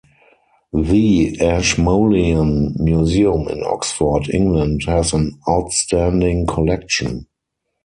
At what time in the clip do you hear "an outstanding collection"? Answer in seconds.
5.13-7.27